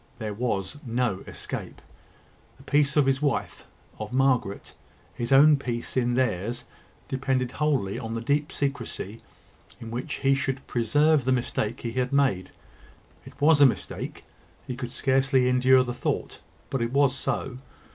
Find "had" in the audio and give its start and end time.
11.91-12.11